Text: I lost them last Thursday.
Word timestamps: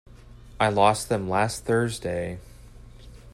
I 0.59 0.69
lost 0.69 1.09
them 1.09 1.29
last 1.29 1.65
Thursday. 1.65 2.39